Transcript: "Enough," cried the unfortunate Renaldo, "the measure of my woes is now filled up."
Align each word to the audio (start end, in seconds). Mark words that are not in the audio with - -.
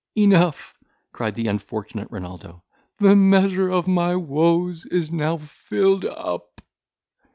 "Enough," 0.17 0.73
cried 1.11 1.35
the 1.35 1.45
unfortunate 1.47 2.07
Renaldo, 2.09 2.63
"the 2.97 3.15
measure 3.15 3.69
of 3.69 3.87
my 3.87 4.15
woes 4.15 4.83
is 4.87 5.11
now 5.11 5.37
filled 5.37 6.05
up." 6.05 6.59